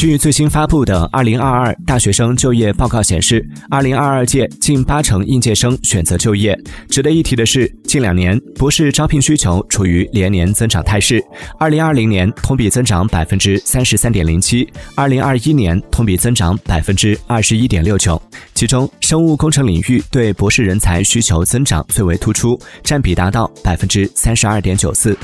[0.00, 6.58] 据最新发布的二零二二大学生就业报告显示二零二二届近八成应届生选择就业。
[6.88, 11.22] 值得一提的是近两年博士招聘需求处于连年增长态势
[11.58, 18.18] 二零二零年同比增长百分之三十三点零七二零二一年同比增长百分之二十一点六九。
[18.54, 25.14] 其中生物工程领域对博士人才需求增长最为突出占比达到百分之三十二点九四